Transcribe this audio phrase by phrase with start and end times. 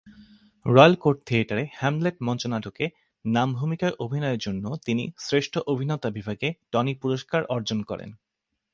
[0.65, 2.85] Royal Court থিয়েটারে "Hamlet" মঞ্চনাটকে
[3.25, 8.09] নাম ভূমিকায় অভিনয়ের জন্য তিনি শ্রেষ্ঠ অভিনেতা বিভাগে টনি পুরস্কার অর্জন করেন।